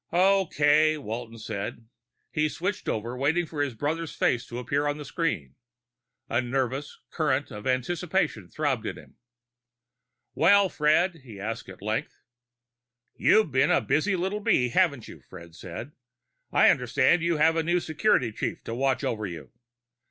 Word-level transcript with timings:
"Okay," 0.11 0.97
Walton 0.97 1.37
said. 1.37 1.85
He 2.31 2.49
switched 2.49 2.89
over 2.89 3.11
and 3.13 3.21
waited 3.21 3.47
for 3.49 3.61
his 3.61 3.75
brother's 3.75 4.15
face 4.15 4.47
to 4.47 4.57
appear 4.57 4.87
on 4.87 4.97
the 4.97 5.05
screen. 5.05 5.53
A 6.27 6.41
nervous 6.41 6.99
current 7.11 7.51
of 7.51 7.67
anticipation 7.67 8.49
throbbed 8.49 8.87
in 8.87 8.97
him. 8.97 9.17
"Well, 10.33 10.69
Fred?" 10.69 11.17
he 11.17 11.39
asked 11.39 11.69
at 11.69 11.83
length. 11.83 12.23
"You've 13.13 13.51
been 13.51 13.69
a 13.69 13.79
busy 13.79 14.15
little 14.15 14.39
bee, 14.39 14.69
haven't 14.69 15.07
you?" 15.07 15.21
Fred 15.21 15.53
said. 15.53 15.91
"I 16.51 16.71
understand 16.71 17.21
you 17.21 17.37
have 17.37 17.55
a 17.55 17.61
new 17.61 17.79
security 17.79 18.31
chief 18.31 18.63
to 18.63 18.73
watch 18.73 19.03
over 19.03 19.27
you." 19.27 19.51